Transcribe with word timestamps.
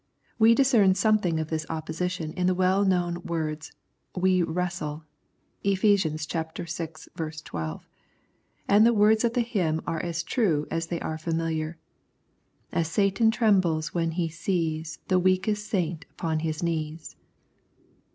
We 0.39 0.55
discern 0.55 0.95
something 0.95 1.39
of 1.39 1.49
this 1.51 1.67
opposition 1.69 2.33
in 2.33 2.47
the 2.47 2.55
well 2.55 2.83
known 2.83 3.21
words," 3.21 3.71
We 4.25 4.41
wrestle" 4.41 5.03
(Eph. 5.63 5.81
vi. 5.81 5.95
1 6.01 6.17
2); 6.17 7.79
and 8.67 8.83
the 8.83 8.93
words 8.93 9.23
of 9.23 9.33
the 9.33 9.41
hymn 9.41 9.79
are 9.85 10.01
as 10.01 10.23
true 10.23 10.65
as 10.71 10.87
they 10.87 10.99
are 11.01 11.19
familiar— 11.19 11.77
And 12.71 12.87
Satan 12.87 13.29
trembles 13.29 13.93
when 13.93 14.13
he 14.13 14.27
sees 14.27 14.97
The 15.07 15.19
weakest 15.19 15.67
saint 15.67 16.05
upon 16.15 16.39
his 16.39 16.63
knees.' 16.63 17.15